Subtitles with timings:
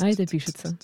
[0.00, 0.76] А это пишется.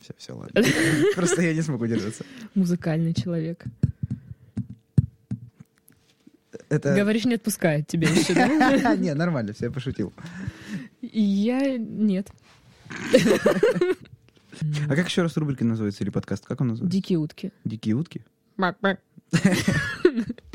[0.00, 0.62] Все, все, ладно.
[1.14, 2.24] Просто я не смогу держаться.
[2.54, 3.64] Музыкальный человек.
[6.68, 6.94] Это...
[6.94, 8.96] Говоришь, не отпускает тебя еще, да?
[8.96, 10.12] Не, нормально, все, я пошутил.
[11.00, 11.78] Я...
[11.78, 12.28] Нет.
[14.88, 16.44] А как еще раз рубрика называется или подкаст?
[16.44, 16.96] Как он называется?
[16.96, 17.52] Дикие утки.
[17.64, 18.22] Дикие утки?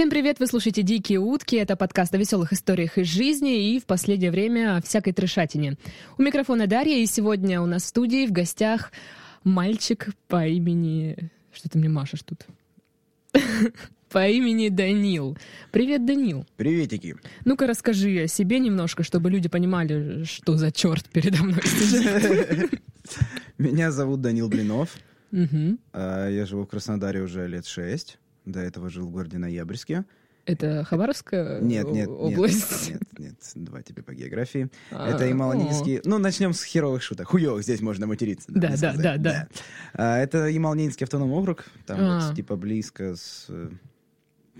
[0.00, 1.56] Всем привет, вы слушаете «Дикие утки».
[1.56, 5.76] Это подкаст о веселых историях из жизни и в последнее время о всякой трешатине.
[6.16, 8.92] У микрофона Дарья, и сегодня у нас в студии в гостях
[9.44, 11.30] мальчик по имени...
[11.52, 12.46] Что ты мне машешь тут?
[14.10, 15.36] По имени Данил.
[15.70, 16.46] Привет, Данил.
[16.56, 17.16] Приветики.
[17.44, 22.80] Ну-ка расскажи о себе немножко, чтобы люди понимали, что за черт передо мной сидит.
[23.58, 24.96] Меня зовут Данил Блинов.
[25.92, 28.18] А, Я живу в Краснодаре уже лет шесть.
[28.44, 30.04] До этого жил в городе Ноябрьске.
[30.46, 32.88] Это Хабаровская Нет, нет, нет, область?
[32.90, 34.68] нет, нет, два тебе по географии.
[34.90, 35.26] А, Это о.
[35.28, 36.00] Ямал-Ненецкий.
[36.04, 37.28] Ну, начнем с херовых шуток.
[37.28, 38.46] Хуёвых, здесь можно материться.
[38.50, 39.48] Да, да, да, да.
[39.94, 41.64] А, Это Ямал-Ненецкий автономный округ.
[41.86, 42.26] Там А.
[42.28, 43.46] вот, типа, близко с...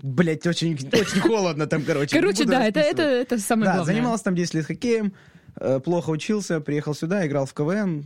[0.01, 2.15] Блять, очень, очень холодно там, короче.
[2.15, 3.93] Короче, да, это, это, это самое Да, главное.
[3.93, 5.13] занимался там 10 лет хоккеем,
[5.57, 8.05] э, плохо учился, приехал сюда, играл в КВН,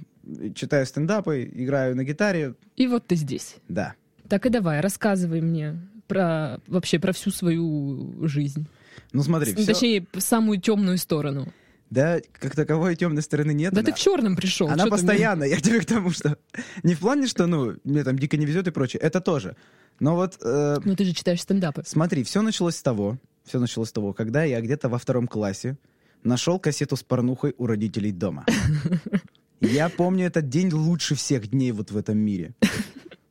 [0.56, 2.56] читаю стендапы, играю на гитаре.
[2.76, 3.58] И вот ты здесь.
[3.70, 3.96] Да.
[4.30, 8.68] Так и давай, рассказывай мне про вообще про всю свою жизнь.
[9.12, 11.52] Ну смотри, С- всё- Точнее, самую темную сторону.
[11.92, 13.72] Да, как таковой темной стороны нет.
[13.72, 14.68] Да она, ты в черном пришел.
[14.68, 15.44] она постоянно.
[15.44, 16.38] Я тебе к тому, что
[16.84, 19.02] не в плане, что ну мне там дико не везет и прочее.
[19.02, 19.56] Это тоже.
[20.00, 21.84] Но вот э, Ну ты же читаешь стендапы.
[21.86, 25.78] смотри, все началось с того, все началось с того, когда я где-то во втором классе
[26.24, 28.46] нашел кассету с порнухой у родителей дома.
[29.62, 32.54] Я помню этот день лучше всех дней вот в этом мире.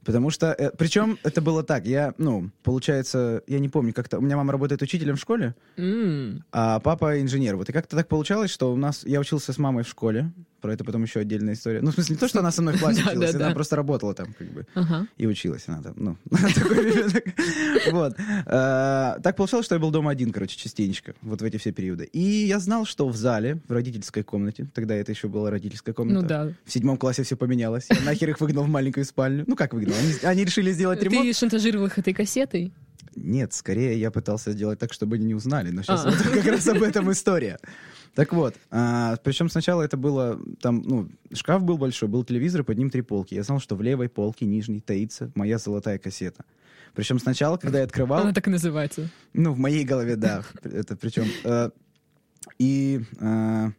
[0.04, 4.20] Потому что, э, причем это было так, я, ну, получается, я не помню, как-то, у
[4.20, 6.44] меня мама работает учителем в школе, М.
[6.52, 7.56] а папа инженер.
[7.56, 10.32] Вот и как-то так получалось, что у нас, я учился с мамой в школе,
[10.64, 11.82] про это потом еще отдельная история.
[11.82, 14.14] Ну, в смысле, не то, что она со мной в классе училась, она просто работала
[14.14, 14.66] там, как бы.
[15.18, 16.16] И училась она там, ну,
[16.54, 17.24] такой ребенок.
[17.92, 18.14] Вот.
[18.46, 22.04] Э, Так получалось, что я был дома один, короче, частенечко, вот в эти все периоды.
[22.06, 26.20] И я знал, что в зале, в родительской комнате, тогда это еще была родительская комната,
[26.22, 26.52] Ну да.
[26.64, 27.86] в седьмом классе все поменялось.
[27.90, 29.44] Я нахер их выгнал в маленькую спальню.
[29.46, 29.94] Ну, как выгнал?
[30.02, 31.26] Они, они решили сделать ремонт.
[31.26, 32.72] Ты шантажировал их этой кассетой?
[33.16, 35.70] Нет, скорее я пытался сделать так, чтобы они не узнали.
[35.70, 36.10] Но сейчас А.
[36.10, 37.58] вот как раз об этом история.
[38.14, 42.64] Так вот, а, причем сначала это было, там, ну, шкаф был большой, был телевизор, и
[42.64, 43.34] под ним три полки.
[43.34, 46.44] Я знал, что в левой полке нижней таится моя золотая кассета.
[46.94, 49.10] Причем сначала, когда я открывал, Она так и называется.
[49.32, 51.24] ну, в моей голове, да, это причем...
[51.42, 51.70] э,
[52.58, 53.02] и...
[53.20, 53.70] э,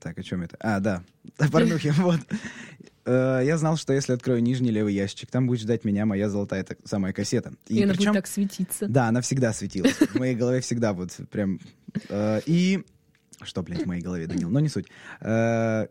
[0.00, 0.56] так, о чем это?
[0.58, 1.02] А, да,
[1.38, 2.18] о порнухе, вот.
[3.04, 6.64] Э, Я знал, что если открою нижний левый ящик, там будет ждать меня моя золотая
[6.64, 7.52] так, самая кассета.
[7.68, 8.88] И, она причем- будет так светиться.
[8.88, 9.94] да, она всегда светилась.
[9.94, 11.60] В моей голове всегда вот прям...
[12.08, 12.84] э, И...
[13.42, 14.48] Что, блядь, в моей голове, Данил?
[14.48, 14.86] Но не суть.
[15.20, 15.86] Э,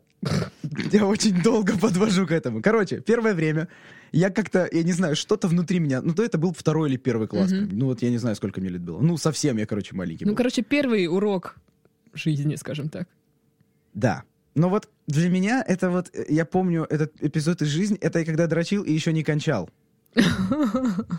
[0.91, 2.61] Я очень долго подвожу к этому.
[2.61, 3.67] Короче, первое время
[4.11, 6.01] я как-то, я не знаю, что-то внутри меня...
[6.01, 7.51] Ну, то это был второй или первый класс.
[7.51, 8.99] Ну, вот я не знаю, сколько мне лет было.
[8.99, 11.55] Ну, совсем я, короче, маленький Ну, короче, первый урок
[12.13, 13.07] жизни, скажем так.
[13.93, 14.23] Да.
[14.55, 16.09] Но вот для меня это вот...
[16.13, 17.97] э, Я помню этот эпизод из жизни.
[18.01, 19.69] Это я когда дрочил и еще не кончал.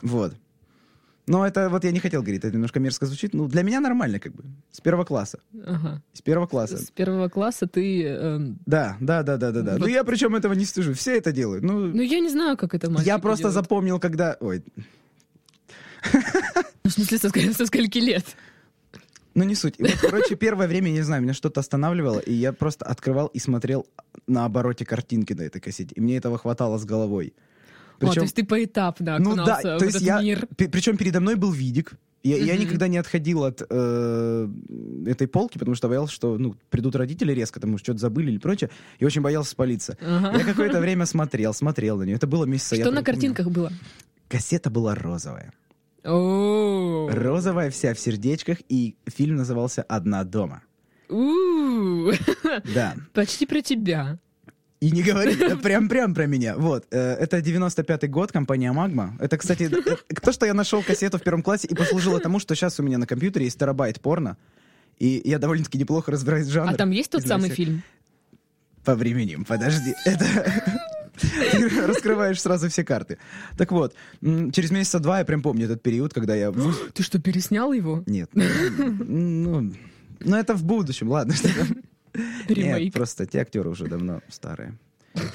[0.03, 0.35] Вот.
[1.27, 3.35] Но это вот я не хотел говорить, это немножко мерзко звучит.
[3.35, 4.45] Ну, для меня нормально, как бы.
[4.71, 5.41] С первого класса.
[5.65, 6.01] Ага.
[6.13, 6.79] С первого класса.
[6.79, 8.05] С первого класса ты...
[8.05, 9.73] эм, Да, да, да, да, да, да.
[9.73, 9.81] Вот.
[9.81, 10.95] Ну я причем этого не стыжу.
[10.95, 11.65] Все это делают.
[11.65, 13.55] Ну, Ну, я не знаю, как это мальчики я просто делают.
[13.65, 14.37] запомнил, когда.
[14.41, 14.63] Ой,
[16.85, 18.25] В смысле, со, со скольки лет?
[19.35, 19.75] ну не суть.
[19.79, 23.39] И вот, короче, первое время, не знаю, меня что-то останавливало, и я просто открывал и
[23.39, 23.87] смотрел
[24.27, 25.95] на обороте картинки на этой кассете.
[25.95, 27.35] И мне этого хватало с головой.
[28.01, 30.47] А, то есть ты поэтапно ну да, то есть этот я, мир.
[30.57, 31.95] причем передо мной был видик.
[32.23, 34.49] Я, я никогда не отходил от э,
[35.07, 38.39] этой полки, потому что боялся, что ну, придут родители резко, потому что что-то забыли или
[38.39, 39.97] прочее, и очень боялся спалиться.
[40.01, 40.37] Ага.
[40.37, 42.17] Я какое-то время смотрел, смотрел на нее.
[42.17, 42.75] Это было месяца.
[42.75, 43.71] Что на картинках было?
[44.29, 45.53] Кассета была розовая.
[46.03, 50.63] О, Розовая вся в сердечках, и фильм назывался «Одна дома».
[51.09, 52.11] У,
[52.75, 52.95] Да.
[53.13, 54.19] Почти про тебя.
[54.81, 56.57] И не говори, прям-прям про меня.
[56.57, 59.17] Вот, э, это 95-й год, компания «Магма».
[59.21, 62.55] Это, кстати, э, то, что я нашел кассету в первом классе и послужило тому, что
[62.55, 64.37] сейчас у меня на компьютере есть терабайт порно,
[64.99, 66.75] и я довольно-таки неплохо разбираюсь в жанре.
[66.75, 67.83] А там есть тот самый фильм?
[68.85, 69.95] По временем, подожди.
[70.05, 70.25] Это...
[71.53, 73.17] Ты раскрываешь сразу все карты.
[73.57, 76.53] Так вот, через месяца два я прям помню этот период, когда я...
[76.93, 78.03] Ты что, переснял его?
[78.07, 78.31] Нет.
[78.35, 79.73] Ну,
[80.21, 81.35] ну, это в будущем, ладно.
[82.49, 84.79] Нет, просто те актеры уже давно старые,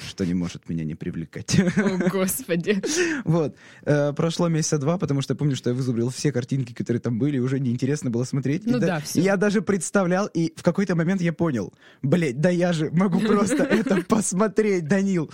[0.08, 1.58] что не может меня не привлекать.
[1.58, 2.82] О, господи.
[3.24, 3.54] Вот.
[3.84, 7.18] Э, Прошло месяца два, потому что я помню, что я вызубрил все картинки, которые там
[7.18, 8.66] были, уже неинтересно было смотреть.
[8.66, 9.20] И Ну да, всё.
[9.20, 13.20] и я даже представлял, и в какой-то момент я понял, блядь, да я же могу
[13.26, 15.30] просто это посмотреть, Данил.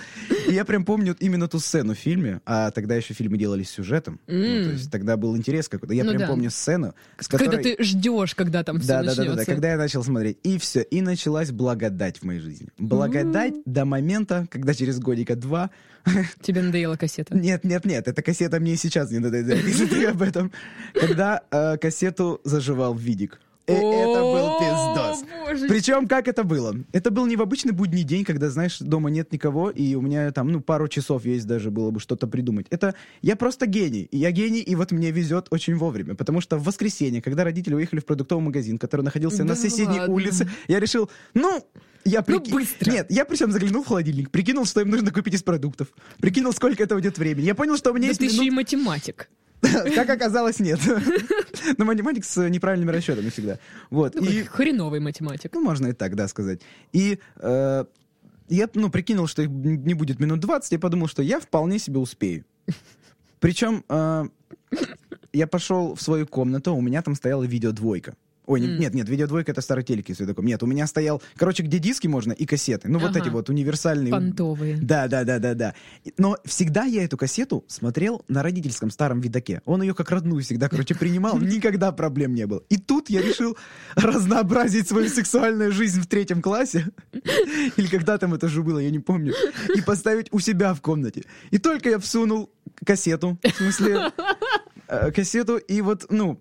[0.48, 4.20] И я прям помню именно ту сцену в фильме, а тогда еще фильмы делались сюжетом.
[4.26, 5.94] Ну, то есть тогда был интерес какой-то.
[5.94, 6.26] Я Ну прям да.
[6.28, 7.76] помню сцену, с Когда которой...
[7.76, 9.50] ты ждешь, когда там все Да, да, да, да, да, начнется.
[9.52, 10.38] когда я начал смотреть.
[10.42, 12.68] И все, и началась благодать в моей жизни.
[12.78, 15.70] Благодать до момента, когда через годика два...
[16.42, 17.36] Тебе надоела кассета.
[17.36, 20.52] Нет, нет, нет, эта кассета мне и сейчас не надоедает, если ты об этом.
[20.94, 23.40] Когда э, кассету заживал Видик.
[23.68, 25.24] И это был пиздос.
[25.68, 26.74] Причем, как это было?
[26.92, 30.30] Это был не в обычный будний день, когда, знаешь, дома нет никого, и у меня
[30.32, 32.66] там, ну, пару часов есть даже было бы что-то придумать.
[32.70, 34.08] Это я просто гений.
[34.10, 36.14] Я гений, и вот мне везет очень вовремя.
[36.14, 40.00] Потому что в воскресенье, когда родители уехали в продуктовый магазин, который находился Да на соседней
[40.00, 40.14] ладно?
[40.14, 41.62] улице, я решил, ну,
[42.04, 42.90] я Ну, прики- быстро.
[42.90, 45.88] Нет, я причем заглянул в холодильник, прикинул, что им нужно купить из продуктов,
[46.20, 47.44] прикинул, сколько это уйдет времени.
[47.44, 49.28] Я понял, что у меня Да есть ты еще и минут- математик.
[49.94, 50.80] Как оказалось, нет.
[51.78, 53.58] Но математик с неправильными расчетами всегда.
[53.90, 54.14] Вот.
[54.14, 55.52] Ну, И хреновый математик.
[55.54, 56.60] ну, можно и так, да, сказать.
[56.92, 57.84] И э,
[58.48, 61.98] я, ну, прикинул, что их не будет минут 20, и подумал, что я вполне себе
[61.98, 62.44] успею.
[63.40, 64.28] Причем э,
[65.32, 68.14] я пошел в свою комнату, у меня там стояла видеодвойка.
[68.48, 68.80] Ой, М.
[68.80, 70.46] нет, нет, видеодвойка это старый телек, если таком.
[70.46, 72.88] Нет, у меня стоял, короче, где диски можно и кассеты.
[72.88, 73.20] Ну, вот Ага.
[73.20, 74.10] эти вот универсальные.
[74.10, 74.78] Понтовые.
[74.80, 75.74] Да, да, да, да, да.
[76.16, 79.60] Но всегда я эту кассету смотрел на родительском старом видаке.
[79.66, 82.62] Он ее как родную всегда, короче, принимал, никогда проблем не было.
[82.70, 83.54] И тут я решил
[83.96, 86.86] разнообразить свою сексуальную жизнь в третьем классе.
[87.76, 89.34] Или когда там это же было, я не помню.
[89.74, 91.24] И поставить у себя в комнате.
[91.50, 92.50] И только я всунул
[92.84, 94.10] кассету, в смысле,
[94.88, 96.40] э, кассету, и вот, ну,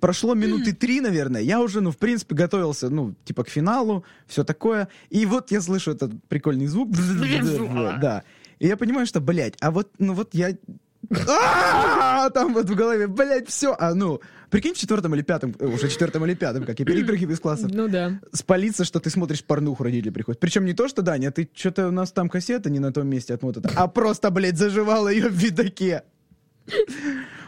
[0.00, 1.40] Прошло минуты три, наверное.
[1.40, 4.88] Я уже, ну, в принципе, готовился, ну, типа, к финалу, все такое.
[5.10, 6.90] И вот я слышу этот прикольный звук.
[8.00, 8.22] Да.
[8.58, 10.56] И я понимаю, что, блядь, а вот, ну, вот я...
[12.34, 13.74] Там вот в голове, блядь, все.
[13.78, 14.20] А ну,
[14.50, 17.68] прикинь, в четвертом или пятом, э, уже четвертом или пятом, как я перепрыгиваю из класса,
[17.72, 18.20] Ну да.
[18.32, 20.38] спалиться, что ты смотришь порнуху, родители приходят.
[20.40, 23.32] Причем не то, что, Даня, ты что-то у нас там кассета не на том месте
[23.34, 26.02] отмотана, а просто, блядь, заживала ее в видаке.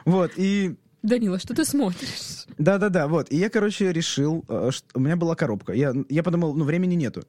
[0.04, 2.46] Вот, и Данила, что ты смотришь?
[2.58, 3.30] да-да-да, вот.
[3.32, 5.72] И я, короче, решил, э, что у меня была коробка.
[5.72, 7.24] Я, я подумал, ну, времени нету.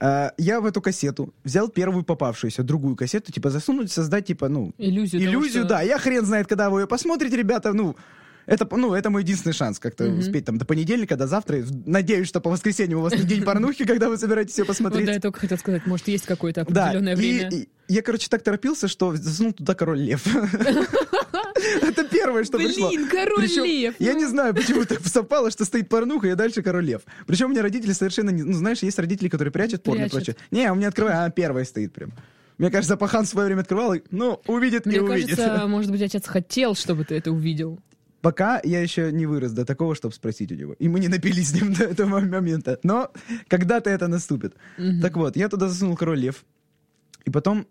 [0.00, 4.72] А, Я в эту кассету взял первую попавшуюся, другую кассету, типа засунуть, создать, типа, ну,
[4.78, 5.22] Иллюзию.
[5.22, 5.82] того, иллюзию, что- да.
[5.82, 7.96] Я хрен знает, когда вы ее посмотрите, ребята, ну,
[8.46, 10.18] это, ну, это мой единственный шанс как-то Мгм.
[10.18, 11.64] успеть там до понедельника, до завтра.
[11.86, 15.06] Надеюсь, что по воскресенью у вас не день порнухи, когда вы собираетесь ее Вот посмотреть.
[15.06, 17.48] да, я только хотел сказать, может, есть какое-то Да, определенное и- время.
[17.50, 20.24] и я, короче, так торопился, что засунул туда король лев.
[21.82, 22.88] Это первое, что пришло.
[22.88, 23.94] Блин, король Причем лев.
[23.98, 27.02] Я не знаю, почему так совпало, что стоит порнуха, и дальше король лев.
[27.26, 28.42] Причем у меня родители совершенно не...
[28.42, 30.36] Ну, знаешь, есть родители, которые прячут порно и прочее.
[30.50, 32.12] Не, у меня открывай, а первая стоит прям.
[32.58, 35.36] Мне кажется, Пахан в свое время открывал, и, ну, увидит Мне и увидит.
[35.36, 37.80] кажется, может быть, отец хотел, чтобы ты это увидел.
[38.24, 40.72] Пока я еще не вырос до такого, чтобы спросить у него.
[40.78, 42.78] И мы не напились с ним до этого момента.
[42.82, 43.12] Но
[43.48, 44.54] когда-то это наступит.
[44.78, 45.02] Мгм.
[45.02, 46.46] Так вот, я туда засунул король лев.
[47.26, 47.66] И потом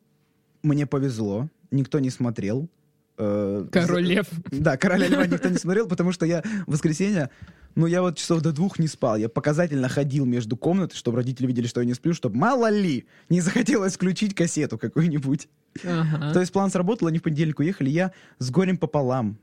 [0.62, 2.70] мне повезло, никто не смотрел.
[3.18, 4.28] Э, Король лев.
[4.52, 7.32] Да, короля льва никто не смотрел, потому что я в воскресенье,
[7.74, 9.18] ну, я вот часов до двух не спал.
[9.18, 13.08] Я показательно ходил между комнат, чтобы родители видели, что я не сплю, чтобы мало ли
[13.28, 15.48] не захотелось включить кассету какую-нибудь.
[15.84, 16.32] Ага.
[16.32, 19.40] То есть план сработал, они в понедельник уехали, я с горем пополам,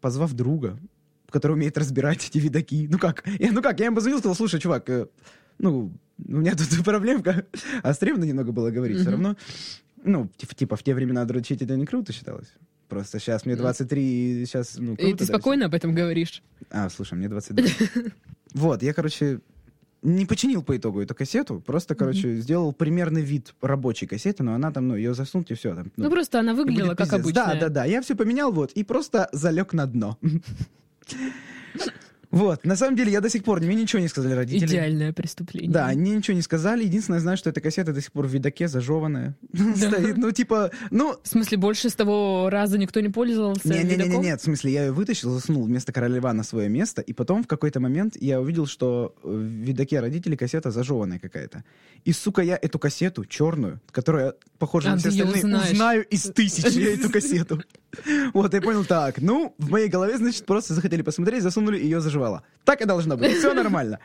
[0.00, 0.78] позвав друга,
[1.30, 2.88] который умеет разбирать эти видаки.
[2.90, 3.24] Ну как?
[3.38, 5.06] Я, ну как, я ему позвонил, сказал, слушай, чувак, э,
[5.58, 7.46] ну, у меня тут проблемка.
[7.82, 9.36] А стремно немного было говорить, все равно.
[10.02, 12.52] Ну, типа, типа, в те времена дрочить это не круто считалось.
[12.88, 16.42] Просто сейчас мне 23, и сейчас, ну, И круто, ты да, спокойно об этом говоришь.
[16.70, 17.64] а, слушай, мне 22.
[18.54, 19.40] Вот, я, короче,
[20.02, 24.70] не починил по итогу эту кассету, просто, короче, сделал примерный вид рабочей кассеты, но она
[24.70, 25.74] там, ну, ее засунуть и все.
[25.74, 27.20] Там, Ну, просто она выглядела как пиздец.
[27.20, 27.44] обычная.
[27.46, 30.18] Да, да, да, я все поменял, вот, и просто залег на дно.
[32.36, 34.66] Вот, на самом деле, я до сих пор, мне ничего не сказали родители.
[34.66, 35.70] Идеальное преступление.
[35.70, 36.84] Да, они ничего не сказали.
[36.84, 39.36] Единственное, я знаю, что эта кассета до сих пор в видаке зажеванная.
[39.76, 44.40] Стоит, ну, типа, ну, В смысле, больше с того раза никто не пользовался Не-не-не, нет,
[44.40, 47.46] в смысле, я ее вытащил, заснул вместо короля льва на свое место, и потом в
[47.46, 51.64] какой-то момент я увидел, что в видаке родителей кассета зажеванная какая-то.
[52.04, 56.04] И, сука, я эту кассету черную, которая похожа А, на все ты её остальные, узнаю
[56.04, 57.62] из тысячи я эту кассету.
[58.34, 62.42] Вот, я понял, так, ну, в моей голове, значит, просто захотели посмотреть, засунули, ее заживала.
[62.64, 63.98] Так и должно быть, все нормально.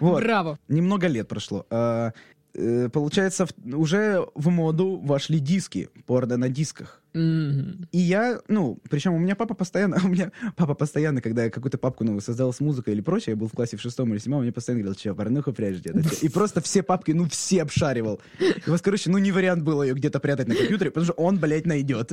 [0.00, 0.22] Вот.
[0.22, 0.58] Браво.
[0.68, 1.66] Немного лет прошло.
[1.70, 2.12] А,
[2.54, 7.00] э, получается, в- уже в моду вошли диски, порно на дисках.
[7.14, 11.78] И я, ну, причем у меня папа постоянно, у меня папа постоянно, когда я какую-то
[11.78, 14.38] папку новую создал с музыкой или прочее, я был в классе в шестом или седьмом,
[14.38, 16.00] он мне постоянно говорил, что, порнуху прячешь где-то?
[16.22, 18.20] И просто все папки, ну, все обшаривал.
[18.40, 21.38] И вот, короче, ну, не вариант было ее где-то прятать на компьютере, потому что он,
[21.38, 22.12] блядь, найдет.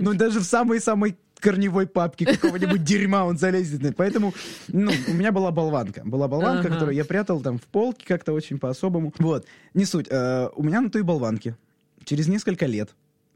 [0.00, 3.96] Ну, даже в самой-самой корневой папке какого-нибудь дерьма он залезет.
[3.96, 4.34] Поэтому,
[4.68, 6.02] ну, у меня была болванка.
[6.04, 6.74] Была болванка, Ага.
[6.74, 9.12] которую я прятал там в полке как-то очень по-особому.
[9.18, 10.06] Вот, не суть.
[10.10, 11.56] Э, У меня на той болванке
[12.04, 12.90] через несколько лет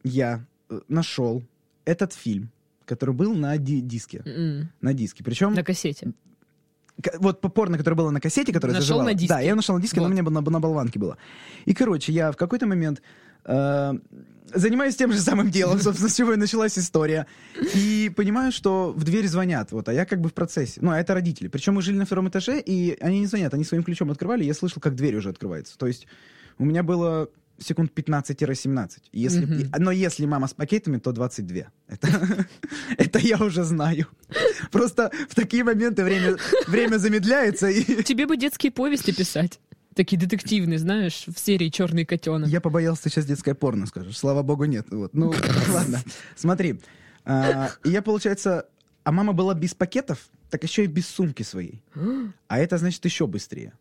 [0.05, 0.45] я
[0.89, 1.43] нашел
[1.85, 2.51] этот фильм,
[2.85, 4.23] который был на ди- диске.
[4.25, 4.71] М.
[4.81, 5.23] На диске.
[5.25, 6.13] Причем На кассете.
[7.03, 9.05] к- вот по- порно, которое было на кассете, которое Нашел заживало.
[9.05, 9.29] на диске.
[9.35, 10.11] Да, я нашел на диске, но Вот.
[10.11, 11.17] у меня на, на болванке было.
[11.65, 13.03] И, короче, я в какой-то момент
[13.45, 13.93] э,
[14.55, 17.27] занимаюсь тем же самым делом, собственно, с чего и началась история.
[17.75, 20.81] И понимаю, что в дверь звонят, вот, а я как бы в процессе.
[20.83, 21.49] Ну, а это родители.
[21.49, 24.47] Причем мы жили на втором этаже, и они не звонят, они своим ключом открывали, и
[24.47, 25.77] я слышал, как дверь уже открывается.
[25.79, 26.07] То есть
[26.59, 28.91] у меня было секунд 15-17.
[29.13, 31.65] Если, и- Но если мама с пакетами, то 22.
[31.89, 32.47] Это,
[32.99, 34.07] это я уже знаю.
[34.71, 36.37] Просто в такие моменты время,
[36.67, 39.61] время замедляется, и Тебе бы детские повести писать.
[39.95, 42.51] Такие детективные, знаешь, в серии «Черный котенок».
[42.51, 44.19] я побоялся, сейчас детское порно скажешь.
[44.19, 44.87] Слава богу, нет.
[44.91, 45.15] Вот.
[45.15, 45.33] Ну,
[45.73, 46.03] ладно.
[46.37, 46.81] Смотри.
[47.25, 48.67] А, я, получается...
[49.05, 50.19] А мама была без пакетов,
[50.51, 51.81] так еще и без сумки своей.
[52.49, 53.73] А это, значит, еще быстрее.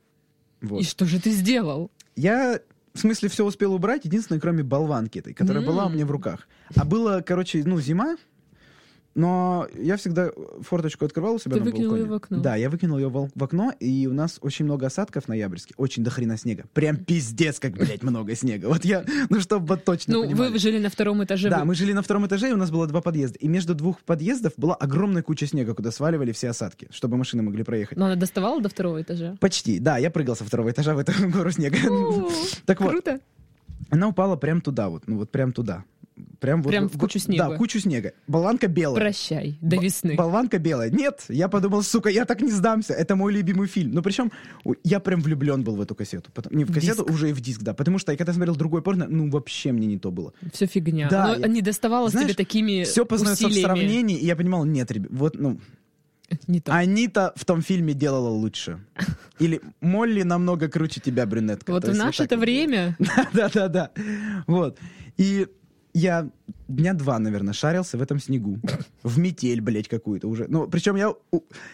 [0.61, 0.81] Вот.
[0.81, 1.91] И что же ты сделал?
[2.15, 2.59] Я,
[2.95, 5.67] в смысле, все успел убрать, единственное, кроме болванки этой, которая М.
[5.67, 6.47] была у меня в руках.
[6.75, 8.15] А было, короче, ну, зима,
[9.15, 10.29] но я всегда
[10.61, 12.01] форточку открывал у себя Ты на выкинул балконе.
[12.03, 12.39] её в окно?
[12.41, 16.37] Да, я выкинул ее в окно, и у нас очень много осадков ноябрьских, очень дохрена
[16.37, 16.65] снега.
[16.73, 18.67] Прям пиздец, как, блядь, много снега.
[18.67, 20.51] Вот я, ну, чтобы точно Ну, понимали.
[20.51, 21.49] вы жили на втором этаже.
[21.49, 23.37] Да, вы- мы жили на втором этаже, и у нас было два подъезда.
[23.39, 27.63] И между двух подъездов была огромная куча снега, куда сваливали все осадки, чтобы машины могли
[27.63, 27.97] проехать.
[27.97, 29.37] Но она доставала до второго этажа?
[29.39, 31.77] Почти, да, я прыгал со второго этажа в эту гору снега.
[32.65, 33.19] Так вот, Круто.
[33.89, 35.83] она упала прям туда вот, ну вот прям туда.
[36.39, 37.43] Прям, Прям вот- в кучу снега.
[37.45, 38.13] Да, в кучу снега.
[38.27, 38.99] Болванка белая.
[38.99, 40.15] Прощай, до Б- весны.
[40.15, 40.89] Болванка белая.
[40.89, 42.93] Нет, я подумал, сука, я так не сдамся.
[42.93, 43.91] Это мой любимый фильм.
[43.91, 44.31] Ну, причем,
[44.83, 46.31] я прям влюблен был в эту кассету.
[46.33, 47.09] Потом- не в В кассету, диск.
[47.15, 47.73] уже и в диск, да.
[47.73, 50.33] Потому что я когда смотрел другой порно, ну, вообще мне не то было.
[50.53, 51.07] Все фигня.
[51.09, 53.65] Да, Оно я- не доставалось Знаешь, тебе такими Все познается в усилиями.
[53.65, 55.59] сравнении, и я понимал, нет, ребят, вот, ну,
[56.47, 56.73] Не то.
[56.73, 58.79] Анита в том фильме делала лучше.
[59.37, 61.71] Или Молли намного круче тебя, брюнетка.
[61.71, 62.51] вот То в есть наше так это вот было.
[62.55, 62.97] время
[63.33, 63.91] Да-да-да.
[64.47, 64.79] Вот.
[65.17, 65.47] И
[65.95, 66.29] я
[66.67, 68.59] дня два, наверное, шарился в этом снегу.
[69.01, 70.45] В метель, блядь, какую-то уже.
[70.49, 71.13] Ну, причем я,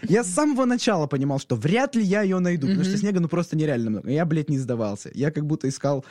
[0.03, 3.27] я с самого начала понимал, что вряд ли я ее найду, потому что снега, ну,
[3.27, 4.11] просто нереально много.
[4.11, 5.09] Я, блядь, не сдавался.
[5.15, 6.05] Я как будто искал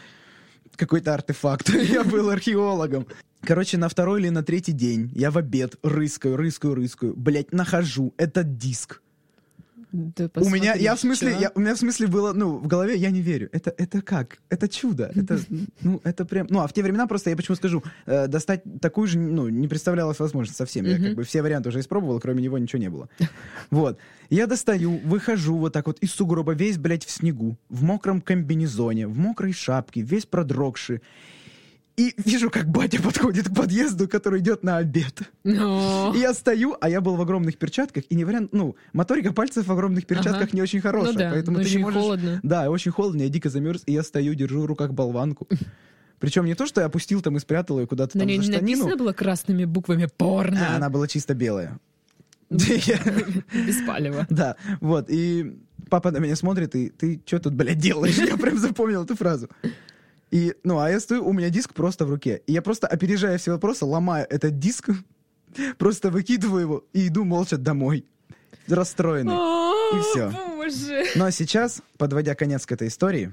[0.75, 1.69] какой-то артефакт.
[1.91, 3.07] Я был археологом.
[3.43, 7.15] Короче, на второй или на третий день я в обед рыскаю, рыскаю, рыскаю.
[7.17, 9.03] Блядь, нахожу этот диск.
[9.93, 12.97] Да У меня, я в смысле, я, у меня в смысле было, ну, в голове
[12.97, 13.49] я не верю.
[13.53, 14.39] Это, это как?
[14.49, 15.11] Это чудо.
[15.15, 15.41] Это,
[15.81, 19.09] ну, это прям, ну, а в те времена просто, я почему скажу, э, достать такую
[19.09, 20.87] же, ну, не представлялось возможность совсем.
[20.87, 23.09] Я как бы все варианты уже испробовал, кроме него ничего не было.
[23.71, 23.99] Вот.
[24.31, 29.09] Я достаю, выхожу вот так вот из сугроба, весь, блядь, в снегу, в мокром комбинезоне,
[29.09, 31.01] в мокрой шапке, весь продрогший.
[32.01, 35.21] И вижу, как батя подходит к подъезду, который идет на обед.
[35.45, 36.13] Но.
[36.17, 39.67] И я стою, а я был в огромных перчатках, и не вариант, ну, моторика пальцев
[39.67, 40.51] в огромных перчатках Ага.
[40.53, 42.01] не очень хорошая, Ну да, поэтому но ты еще не можешь...
[42.01, 42.41] холодно.
[42.43, 45.47] Да, очень холодно, я дико замерз, и я стою, держу в руках болванку.
[46.21, 48.43] Причем не то, что я опустил там и спрятал ее куда-то На там ней за
[48.45, 50.69] не штанину, написано было красными буквами порно.
[50.73, 51.79] а она была чисто белая.
[52.51, 52.99] Я-
[53.67, 54.27] Без палева.
[54.31, 55.57] Да, вот, и
[55.91, 58.17] папа на меня смотрит, и ты что тут, блядь, делаешь?
[58.17, 59.49] Я прям запомнил эту фразу.
[60.31, 62.43] И, ну, а я стою, у меня диск просто в руке.
[62.47, 64.91] И я просто, опережая все вопросы, ломаю этот диск,
[65.79, 68.05] просто выкидываю его и иду молча домой.
[68.69, 69.35] Расстроенный.
[69.35, 70.31] И всё.
[70.57, 71.05] Боже.
[71.17, 73.33] Но сейчас, подводя конец к этой истории,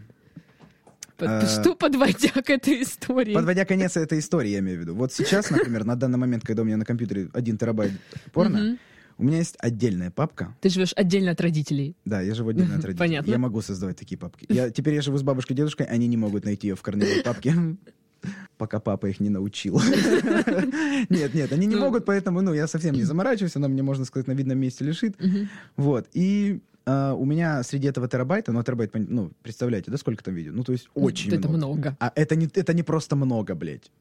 [1.17, 3.33] Под- Э, Что подводя к этой истории?
[3.33, 4.93] подводя конец этой истории, я имею в виду.
[4.95, 7.91] Вот сейчас, например, на данный момент, когда у меня на компьютере 1 терабайт
[8.33, 8.77] порно.
[9.17, 10.55] У меня есть отдельная папка.
[10.61, 11.95] Ты живешь отдельно от родителей.
[12.05, 12.97] Да, я живу отдельно от родителей.
[12.99, 13.31] Понятно.
[13.31, 14.45] Я могу создавать такие папки.
[14.49, 17.21] Я, теперь я живу с бабушкой и дедушкой, они не могут найти ее в корневой
[17.23, 17.53] папке.
[18.57, 19.79] Пока папа их не научил.
[21.09, 21.81] Нет, нет, они не Ну.
[21.81, 24.83] могут, поэтому, ну, я совсем не заморачиваюсь, она мне, можно сказать, на видном месте.
[25.19, 25.49] Мгм.
[25.75, 30.33] Вот, и а, у меня среди этого терабайта, ну, терабайт, ну, представляете, да, сколько там
[30.33, 30.51] видео?
[30.53, 31.57] Ну, то есть очень Это много.
[31.57, 31.97] много.
[31.99, 33.91] А это не, это не просто много, блядь.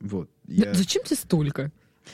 [0.00, 0.30] Вот.
[0.46, 0.72] Я...
[0.72, 1.70] Зачем тебе столько?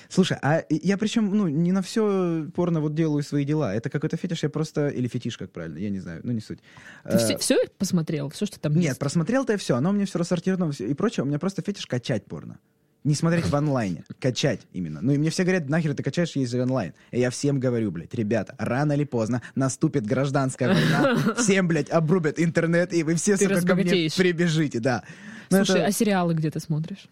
[0.08, 3.74] Слушай, а я причем, ну, не на все порно вот делаю свои дела.
[3.74, 4.88] Это какой-то фетиш, я просто...
[4.88, 6.58] Или фетиш, как правильно, я не знаю, ну, не суть.
[7.04, 8.28] Ты Э, все, посмотрел?
[8.30, 8.98] Все, что там Нет, есть?
[8.98, 11.24] просмотрел-то я все, оно у меня все рассортировано всё и прочее.
[11.24, 12.58] У меня просто фетиш качать порно.
[13.04, 15.00] Не смотреть в онлайне, качать именно.
[15.02, 16.94] Ну и мне все говорят, нахер ты качаешь, есть онлайн.
[17.10, 22.38] И я всем говорю, блядь, ребята, рано или поздно наступит гражданская война, всем, блядь, обрубят
[22.38, 25.02] интернет, и вы все, Ты сука, ко мне прибежите, да.
[25.50, 27.08] Но Слушай, это- а сериалы где ты смотришь?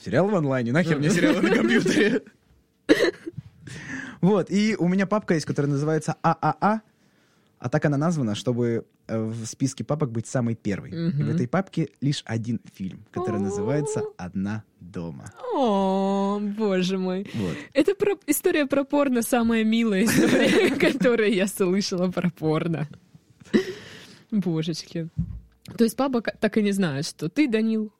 [0.00, 2.22] Сериал в онлайне, нахер мне сериалы на компьютере.
[4.20, 6.80] Вот, и у меня папка есть, которая называется ААА,
[7.58, 10.90] а так она названа, чтобы э, в списке папок быть самой первой.
[10.90, 15.32] И в этой папке лишь один фильм, который называется «Одна дома».
[15.54, 17.28] О, боже мой.
[17.34, 17.56] Вот.
[17.72, 22.88] Это про- история про порно, самая милая история, которую я слышала про порно.
[24.30, 25.08] Божечки.
[25.76, 27.92] То есть папа так и не знает, что ты, Данил,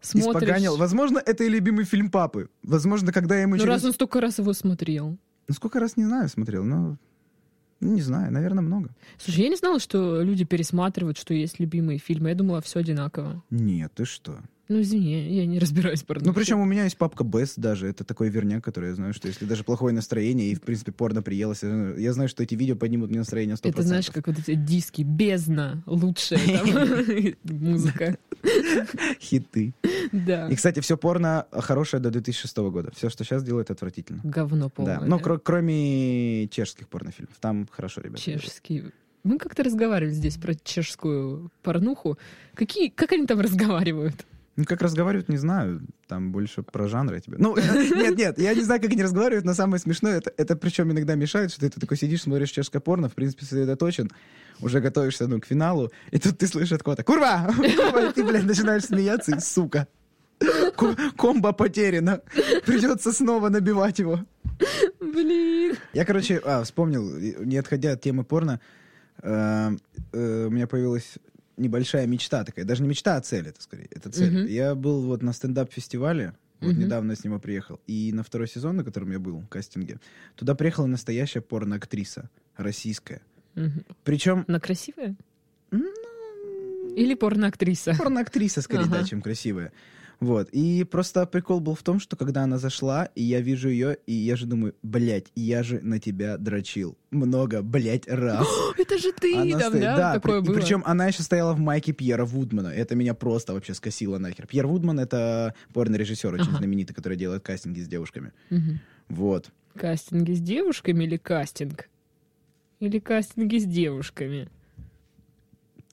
[0.00, 0.42] смотришь...
[0.42, 0.76] Испоганил.
[0.76, 2.48] Возможно, это и любимый фильм папы.
[2.62, 3.68] Возможно, когда я ему Ну, через...
[3.68, 5.16] раз он столько раз его смотрел.
[5.48, 6.96] Ну, сколько раз, не знаю, смотрел, но...
[7.80, 8.90] ну, Не знаю, наверное, много.
[9.18, 12.30] Слушай, я не знала, что люди пересматривают, что есть любимые фильмы.
[12.30, 13.42] Я думала, все одинаково.
[13.50, 14.40] Нет, ты что?
[14.68, 16.24] Ну, извини, я не разбираюсь в порно.
[16.26, 17.86] Ну, причем у меня есть папка Best даже.
[17.86, 21.22] Это такой верняк, который я знаю, что если даже плохое настроение, и, в принципе, порно
[21.22, 23.68] приелось, я знаю, что эти видео поднимут мне настроение 100%.
[23.68, 26.40] Это знаешь, как вот эти диски, бездна, лучшая
[27.44, 28.18] музыка.
[29.20, 29.74] Хиты.
[30.12, 30.48] Да.
[30.48, 32.90] И, кстати, все порно хорошее до 2006 года.
[32.94, 34.20] Все, что сейчас делают, отвратительно.
[34.24, 35.00] Говно полное.
[35.00, 35.06] Да.
[35.06, 37.34] Ну, кро- кроме чешских порнофильмов.
[37.40, 38.22] Там хорошо, ребята.
[38.22, 38.84] Чешский.
[39.24, 42.16] Мы как-то разговаривали здесь про чешскую порнуху.
[42.54, 44.24] Какие, как они там разговаривают?
[44.56, 45.82] Ну, как разговаривают, не знаю.
[46.08, 47.36] Там больше про жанры тебе.
[47.38, 50.90] Ну, нет, нет, я не знаю, как они разговаривают, но самое смешное, это, это причем
[50.90, 54.10] иногда мешает, что ты такой сидишь, смотришь чешское порно, в принципе, сосредоточен,
[54.60, 58.08] уже готовишься, ну, к финалу, и тут ты слышишь от кого-то «Курва!» Курва!
[58.08, 59.86] И ты, блядь, начинаешь смеяться, и сука.
[60.38, 62.20] Ко- Комбо потеряно.
[62.64, 64.20] Придется снова набивать его.
[65.00, 65.76] Блин.
[65.92, 67.04] Я, короче, а, вспомнил,
[67.44, 68.60] не отходя от темы порно,
[69.22, 69.70] э,
[70.12, 71.18] э, у меня появилась
[71.56, 74.32] небольшая мечта такая, даже не мечта, а цель это скорее, это цель.
[74.32, 74.46] Мгм.
[74.46, 76.80] Я был вот на стендап-фестивале, вот Мгм.
[76.80, 79.98] недавно я с него приехал, и на второй сезон, на котором я был, в кастинге,
[80.34, 83.22] туда приехала настоящая порноактриса, российская.
[83.54, 83.84] Мгм.
[84.04, 85.16] Причем Она красивая?
[85.70, 85.84] ну,
[86.96, 87.94] Или порноактриса?
[87.98, 89.06] порноактриса скорее, да, Ага.
[89.08, 89.72] чем красивая.
[90.18, 90.48] Вот.
[90.50, 94.12] И просто прикол был в том, что когда она зашла, и я вижу ее, и
[94.14, 96.96] я же думаю, блядь, я же на тебя дрочил.
[97.10, 98.46] Много, блядь, раз.
[98.78, 100.12] Это же ты Она там, стоит- да?
[100.14, 100.54] при- Такое и было?
[100.54, 102.68] причем она еще стояла в майке Пьера Вудмана.
[102.68, 104.46] Это меня просто вообще скосило нахер.
[104.46, 106.58] Пьер Вудман— это порно-режиссер очень Ага.
[106.58, 108.32] знаменитый, который делает кастинги с девушками.
[108.48, 108.80] Мгм.
[109.10, 109.50] Вот.
[109.74, 111.90] Кастинги с девушками или кастинг?
[112.80, 114.48] Или кастинги с девушками?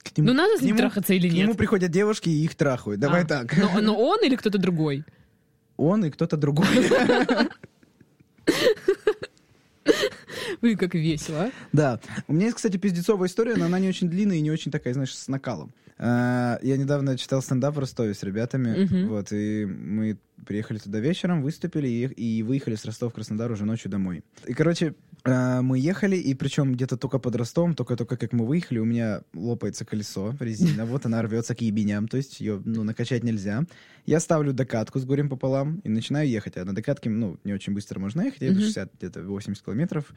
[0.04, 1.56] К нему, Ну, надо с ним трахаться или к нему нет?
[1.56, 3.00] приходят девушки и их трахают.
[3.00, 3.56] Давай А, так.
[3.56, 5.04] Но, но он или кто-то другой?
[5.76, 6.66] Он и кто-то другой.
[10.62, 11.44] Ой, как весело.
[11.44, 11.50] а.
[11.72, 12.00] Да.
[12.26, 14.94] У меня есть, кстати, пиздецовая история, но она не очень длинная и не очень такая,
[14.94, 15.72] знаешь, с накалом.
[15.98, 21.42] А, Я недавно читал стендап в Ростове с ребятами, вот, и мы приехали туда вечером,
[21.42, 24.22] выступили и, и выехали с Ростова в Краснодар уже ночью домой.
[24.46, 24.94] И, короче,
[25.26, 29.84] мы ехали, и причем где-то только под Ростовом, только-только как мы выехали, у меня лопается
[29.86, 33.64] колесо, резина, вот она рвется к ебеням, то есть ее, ну, накачать нельзя.
[34.04, 37.72] Я ставлю докатку с горем пополам и начинаю ехать, а на докатке, ну, не очень
[37.72, 38.66] быстро можно ехать, я еду Мгм.
[38.66, 40.12] 60, где-то 80 километров,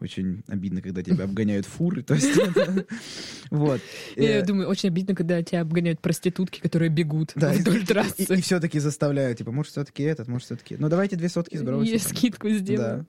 [0.00, 2.30] очень обидно, когда тебя обгоняют фуры, то есть...
[3.50, 3.80] Вот.
[4.16, 8.22] Я Э, думаю, очень обидно, когда тебя обгоняют проститутки, которые бегут вдоль трассы.
[8.22, 10.76] И, все-таки заставляю, типа, может, все-таки этот, может, все-таки...
[10.78, 11.92] Ну, давайте две сотки сбросим.
[11.92, 13.06] Я скидку сделаю.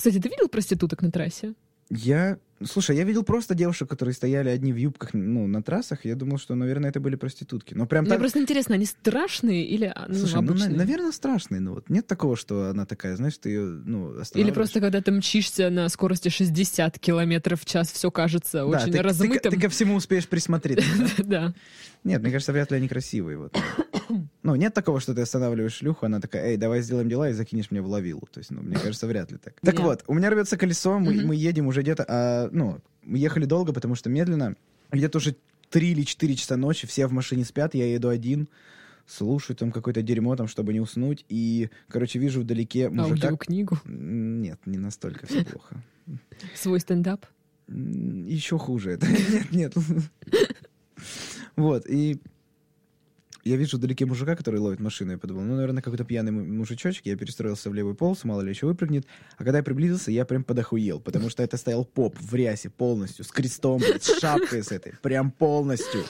[0.00, 1.52] Кстати, ты видел проституток на трассе?
[1.90, 2.38] Я...
[2.62, 6.04] Слушай, я видел просто девушек, которые стояли одни в юбках, ну, на трассах.
[6.04, 7.72] Я думал, что, наверное, это были проститутки.
[7.72, 8.18] Но прям Мне так...
[8.18, 10.76] просто интересно, они страшные или а, ну, Слушай, ну, на- обычные?
[10.76, 11.60] наверное, страшные.
[11.60, 15.10] Ну, вот нет такого, что она такая, знаешь, ты ее, ну, Или просто когда ты
[15.10, 19.52] мчишься на скорости 60 километров в час, все кажется Да, очень ты, ты- размытым.
[19.52, 20.84] ты ко всему успеешь присмотреться.
[21.24, 21.54] да?
[22.04, 23.38] Нет, мне кажется, вряд ли они красивые.
[23.38, 23.56] Вот.
[24.42, 27.70] Ну, нет такого, что ты останавливаешь шлюху, она такая, эй, давай сделаем дела и закинешь
[27.70, 28.26] мне в лавилу.
[28.32, 29.54] То есть, ну, мне кажется, вряд ли так.
[29.62, 33.72] Так вот, у меня рвется колесо, мы едем уже где-то, а, ну, мы ехали долго,
[33.72, 34.56] потому что медленно.
[34.90, 35.36] Где-то уже
[35.70, 38.48] 3 или 4 часа ночи, все в машине спят, я еду один,
[39.06, 43.28] слушаю там какое-то дерьмо, там, чтобы не уснуть, и, короче, вижу вдалеке мужика...
[43.28, 45.82] Аудиокнигу, Нет, не настолько все плохо.
[46.54, 47.26] свой стендап.
[47.68, 49.06] Еще хуже это.
[49.52, 49.74] Нет, нет.
[51.56, 52.20] Вот, и
[53.44, 55.12] я вижу вдалеке мужика, который ловит машину.
[55.12, 57.06] Я подумал, ну, наверное, какой-то пьяный му- мужичочек.
[57.06, 59.06] Я перестроился в левую полосу, мало ли еще выпрыгнет.
[59.36, 63.24] А когда я приблизился, я прям подохуел, потому что это стоял поп в рясе полностью,
[63.24, 66.04] с крестом, с шапкой с этой, прям полностью.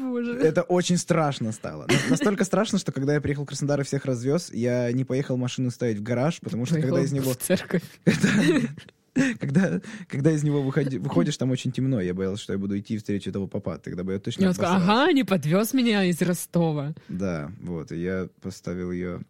[0.00, 0.38] Боже.
[0.38, 1.86] Это очень страшно стало.
[1.86, 5.36] На- Настолько страшно, что когда я приехал в Краснодар и всех развез, я не поехал
[5.36, 7.32] машину ставить в гараж, потому что когда из него...
[7.32, 7.82] в церковь.
[9.40, 12.00] Когда, когда из него выходи- выходишь, там очень темно.
[12.00, 13.78] Я боялся, что я буду идти встречу этого папа.
[13.78, 16.94] Тогда бы я точно И он сказал, ага, не подвез меня из Ростова.
[17.08, 17.90] Да, вот.
[17.92, 19.22] И я поставил ее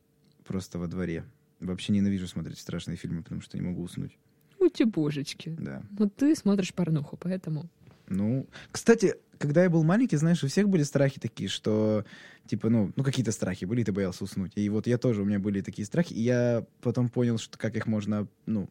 [0.46, 1.24] просто во дворе.
[1.60, 4.16] Вообще ненавижу смотреть страшные фильмы, потому что не могу уснуть.
[4.58, 5.56] Ути божечки.
[5.58, 5.82] Да.
[5.98, 7.68] Ну ты смотришь порнуху, поэтому...
[8.08, 12.04] Ну, кстати, когда я был маленький, знаешь, у всех были страхи такие, что,
[12.46, 14.52] типа, ну, ну какие-то страхи были, ты боялся уснуть.
[14.56, 17.76] И вот я тоже, у меня были такие страхи, и я потом понял, что как
[17.76, 18.68] их можно, ну,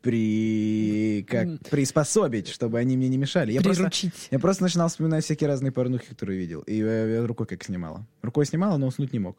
[0.00, 1.24] при...
[1.28, 3.52] как приспособить, чтобы они мне не мешали.
[3.52, 4.28] Я просто, Приручить.
[4.30, 6.60] я просто начинал вспоминать всякие разные порнухи, которые видел.
[6.62, 8.06] И я, я рукой как снимала.
[8.22, 9.36] Рукой снимала, но уснуть не мог.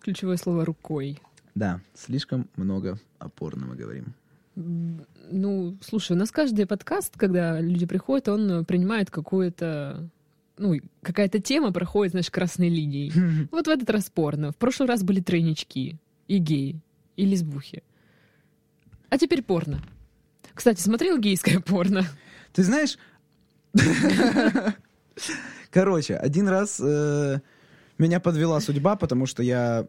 [0.00, 1.18] Ключевое слово «рукой».
[1.54, 4.14] Да, слишком много опорно мы говорим.
[4.54, 10.08] Ну, слушай, у нас каждый подкаст, когда люди приходят, он принимает какую-то...
[10.58, 13.12] Ну, какая-то тема проходит, знаешь, красной линией.
[13.50, 14.52] Вот в этот раз порно.
[14.52, 15.96] В прошлый раз были тройнички.
[16.28, 16.80] И геи.
[17.16, 17.82] И лесбухи.
[19.08, 19.82] А теперь порно.
[20.54, 22.06] Кстати, смотрел гейское порно?
[22.52, 22.98] Ты знаешь...
[25.70, 27.40] Короче, один раз э,
[27.98, 29.86] меня подвела судьба, потому что я,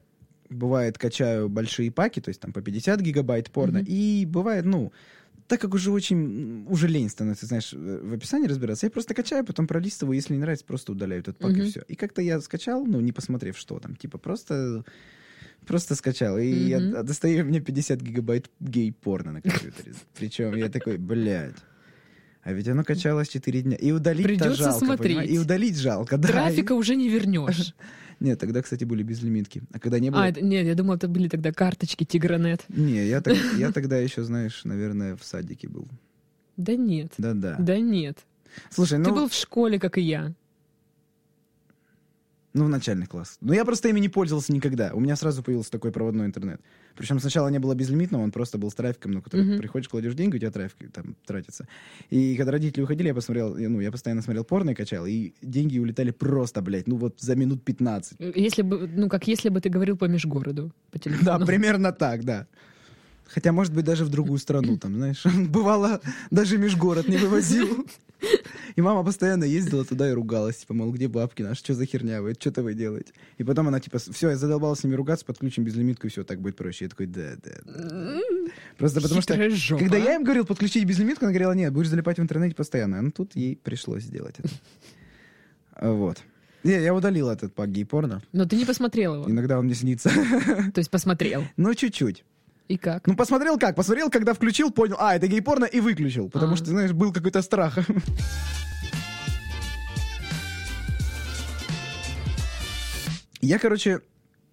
[0.50, 4.92] бывает, качаю большие паки, то есть там по 50 гигабайт порно, и бывает, ну,
[5.48, 9.46] так как уже очень, уже лень становится, знаешь, э, в описании разбираться, я просто качаю,
[9.46, 11.84] потом пролистываю, если не нравится, просто удаляю этот пак, и все.
[11.88, 14.84] И как-то я скачал, ну, не посмотрев, что там, типа, просто...
[15.68, 16.38] Просто скачал.
[16.38, 16.92] И я Мгм.
[16.92, 19.94] д- достаю мне 50 гигабайт гей-порно на компьютере.
[20.18, 21.56] Причем я такой, блядь.
[22.44, 23.76] А ведь оно качалось 4 дня.
[23.76, 25.08] И удалить Придется жалко, смотреть.
[25.18, 25.30] понимаешь?
[25.30, 26.28] И удалить жалко, да.
[26.30, 27.70] Трафика уже не вернешь.
[27.70, 27.74] И-
[28.24, 29.62] Нет, тогда, кстати, были безлимитки.
[29.74, 30.24] А когда не было...
[30.24, 32.64] А, это- нет, я думала, это были тогда карточки Тигранет.
[32.70, 35.88] Не, я, так- я тогда еще, знаешь, наверное, в садике был.
[36.56, 37.12] Да нет.
[37.18, 37.58] Да-да.
[37.60, 38.18] Да нет.
[38.72, 40.34] Слушай, Ты ну, был в школе, как и я.
[42.58, 43.38] Ну, в начальных классах.
[43.42, 44.92] Но я просто ими не пользовался никогда.
[44.94, 46.60] У меня сразу появился такой проводной интернет.
[46.96, 49.58] Причем сначала не было безлимитного, он просто был с трафиком, ну, который Мгм.
[49.60, 51.68] приходишь, кладешь деньги, у тебя трафик там тратится.
[52.10, 55.78] И когда родители уходили, я посмотрел, ну, я постоянно смотрел порно и качал, и деньги
[55.80, 58.18] улетали просто, блядь, ну, вот за минут 15.
[58.36, 61.26] Если бы, ну, как если бы ты говорил по межгороду, по телефону.
[61.26, 62.48] Да, примерно так, да.
[63.28, 65.24] Хотя, может быть, даже в другую страну, там, знаешь.
[65.50, 67.86] Бывало, даже межгород не вывозил.
[68.78, 72.22] И мама постоянно ездила туда и ругалась, типа, мол, где бабки наши, что за херня
[72.22, 73.12] вы, что-то вы делаете.
[73.40, 76.40] И потом она, типа, все, я задолбалась с ними ругаться, подключим безлимитку, и все, так
[76.40, 76.86] будет проще.
[76.86, 78.20] Я такой, да, да, да.
[78.78, 79.80] Просто потому что, жопа.
[79.82, 83.02] когда я им говорил подключить безлимитку, она говорила, нет, будешь залипать в интернете постоянно.
[83.02, 84.50] Ну, тут ей пришлось сделать это.
[85.74, 86.20] А, Вот.
[86.64, 88.22] Не, я удалил этот пак гей-порно.
[88.32, 89.30] Но ты не посмотрел его.
[89.32, 90.10] Иногда он мне снится.
[90.10, 91.44] То есть посмотрел.
[91.58, 92.24] Ну, чуть-чуть.
[92.68, 93.08] И как?
[93.08, 93.76] Ну, посмотрел как?
[93.76, 96.30] Посмотрел, когда включил, понял, а, это гей-порно, и выключил.
[96.30, 96.58] Потому А.
[96.58, 97.80] что, знаешь, был какой-то страх.
[103.48, 104.02] Я, короче,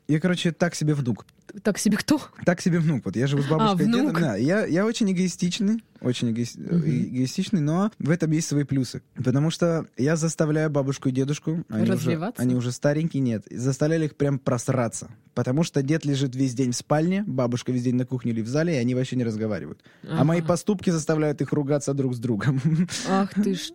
[0.07, 1.27] я, короче, так себе внук.
[1.63, 2.21] Так себе кто?
[2.45, 3.03] Так себе внук.
[3.07, 4.01] Вот я живу с бабушкой и внук.
[4.09, 4.23] дедом.
[4.23, 6.81] Да, я, я очень эгоистичный, очень эгоис- Мгм.
[6.87, 9.03] эгоистичный, но в этом есть свои плюсы.
[9.17, 12.43] Потому что я заставляю бабушку и дедушку, они, уже, Развиваться?
[12.43, 15.09] они уже старенькие, нет, заставляли их прям просраться.
[15.35, 18.49] Потому что дед лежит весь день в спальне, бабушка весь день на кухне или в
[18.49, 19.81] зале, и они вообще не разговаривают.
[20.09, 20.49] А мои Ага.
[20.49, 22.61] поступки заставляют их ругаться друг с другом.
[23.09, 23.71] Ах ты ж.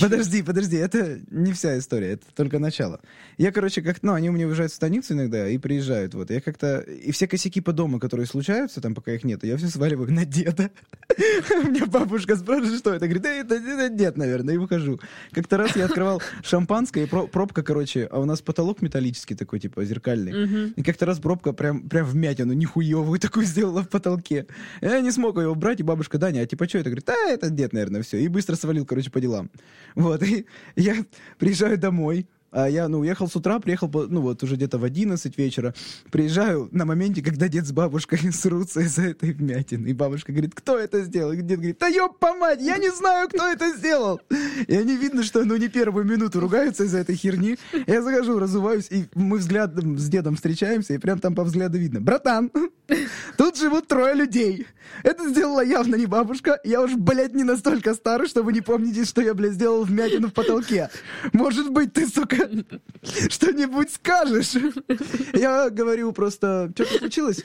[0.00, 3.00] Подожди, подожди, это не вся история, это только начало.
[3.38, 6.30] Я, короче, как, ну, они у меня уезжают в станицу иногда и приезжают, вот.
[6.30, 9.68] Я как-то, и все косяки по дому, которые случаются, там, пока их нет, я все
[9.68, 10.70] сваливаю на деда.
[11.64, 15.00] Меня бабушка спрашивает, что это, говорит, да это, дед, наверное, и выхожу.
[15.32, 19.60] Как-то раз я открывал шампанское, и про- пробка, короче, а у нас потолок металлический такой,
[19.60, 20.72] типа, зеркальный.
[20.76, 24.46] И как-то раз пробка прям, прям вмятину нихуевую такую сделала в потолке.
[24.80, 26.90] Я не смог ее убрать, и бабушка, Даня, а типа что это?
[26.90, 28.18] Говорит, а это дед, наверное, все.
[28.18, 29.50] И быстро свалил, короче, по делам.
[29.94, 31.04] Вот, и я
[31.38, 35.38] приезжаю домой, а я, ну, уехал с утра, приехал, ну, вот, уже где-то в 11
[35.38, 35.74] вечера.
[36.10, 39.88] Приезжаю на моменте, когда дед с бабушкой срутся из-за этой вмятины.
[39.88, 41.32] И бабушка говорит, кто это сделал?
[41.32, 44.20] И дед говорит, да ёпа мать, я не знаю, кто это сделал.
[44.66, 47.56] И они видно, что, ну, не первую минуту ругаются из-за этой херни.
[47.86, 52.00] Я захожу, разуваюсь, и мы взглядом с дедом встречаемся, и прям там по взгляду видно.
[52.00, 52.50] Братан,
[53.36, 54.66] тут живут трое людей.
[55.04, 56.58] Это сделала явно не бабушка.
[56.64, 60.32] Я уж, блядь, не настолько старый, чтобы не помнить, что я, блядь, сделал вмятину в
[60.32, 60.90] потолке.
[61.32, 62.39] Может быть, ты, сука,
[63.28, 64.54] что-нибудь скажешь?
[65.34, 67.44] Я говорю просто, что-то случилось?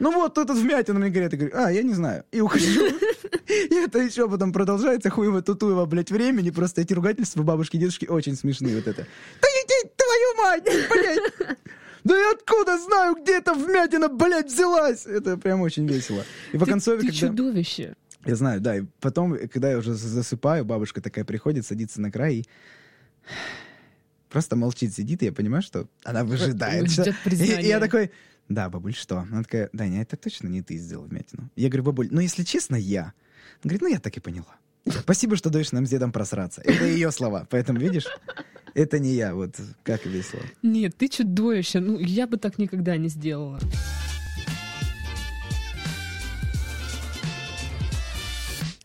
[0.00, 1.32] Ну вот, тут вмятина мне говорят.
[1.32, 2.24] Я говорю, а, я не знаю.
[2.32, 2.86] И ухожу.
[3.48, 6.50] И это еще потом продолжается хуево тутуево, блядь, времени.
[6.50, 8.76] Просто эти ругательства бабушки и дедушки очень смешные.
[8.76, 9.06] Вот это.
[9.42, 11.58] Да иди, твою мать, блядь!
[12.02, 15.04] Да я откуда знаю, где эта вмятина, блядь, взялась?
[15.04, 16.24] Это прям очень весело.
[16.52, 17.18] И по концове, ты когда...
[17.28, 17.94] чудовище.
[18.24, 18.78] Я знаю, да.
[18.78, 22.46] И потом, когда я уже засыпаю, бабушка такая приходит, садится на край и
[24.30, 26.88] просто молчит, сидит, и я понимаю, что она выжидает.
[26.90, 27.62] Ждет что- И, признания.
[27.62, 28.10] и я такой,
[28.48, 29.18] Да, бабуль, что?
[29.18, 31.50] Она такая, Даня, это точно не ты сделал вмятину.
[31.56, 33.02] Я говорю, бабуль, ну если честно, я.
[33.02, 33.12] Она
[33.64, 34.56] говорит, ну я так и поняла.
[34.88, 36.62] Спасибо, что даешь нам с дедом просраться.
[36.62, 37.46] Это ее слова.
[37.50, 38.06] Поэтому, видишь,
[38.74, 39.34] это не я.
[39.34, 40.40] Вот как весело.
[40.62, 41.80] Нет, ты чудовище.
[41.80, 43.60] Ну, я бы так никогда не сделала.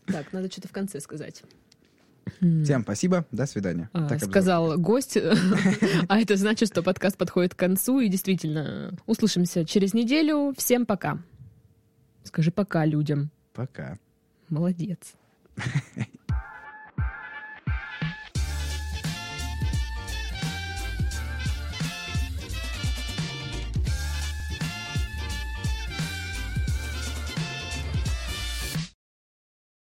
[0.06, 1.42] Так, надо что-то в конце сказать.
[2.38, 3.88] Всем спасибо, до свидания.
[3.92, 5.16] А, Так сказал гость,
[6.08, 10.54] а это значит, что подкаст подходит к концу, и действительно, услышимся через неделю.
[10.56, 11.18] Всем пока.
[12.24, 13.30] Скажи пока людям.
[13.52, 13.98] Пока.
[14.48, 15.14] Молодец.